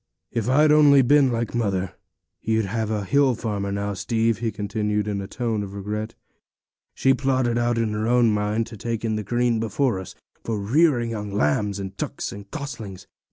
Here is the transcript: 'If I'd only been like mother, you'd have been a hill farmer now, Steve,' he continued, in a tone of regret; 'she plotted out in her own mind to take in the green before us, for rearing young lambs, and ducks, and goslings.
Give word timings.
'If 0.31 0.49
I'd 0.49 0.71
only 0.71 1.03
been 1.03 1.31
like 1.31 1.53
mother, 1.53 1.93
you'd 2.41 2.65
have 2.65 2.87
been 2.87 2.97
a 2.97 3.03
hill 3.05 3.35
farmer 3.35 3.71
now, 3.71 3.93
Steve,' 3.93 4.39
he 4.39 4.51
continued, 4.51 5.07
in 5.07 5.21
a 5.21 5.27
tone 5.27 5.61
of 5.61 5.75
regret; 5.75 6.15
'she 6.95 7.13
plotted 7.13 7.59
out 7.59 7.77
in 7.77 7.89
her 7.93 8.07
own 8.07 8.31
mind 8.31 8.65
to 8.65 8.77
take 8.77 9.05
in 9.05 9.15
the 9.15 9.21
green 9.23 9.59
before 9.59 9.99
us, 9.99 10.15
for 10.43 10.57
rearing 10.57 11.11
young 11.11 11.31
lambs, 11.31 11.77
and 11.77 11.95
ducks, 11.97 12.31
and 12.31 12.49
goslings. 12.49 13.05